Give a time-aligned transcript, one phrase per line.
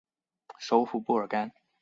[0.57, 1.51] 首府布尔干。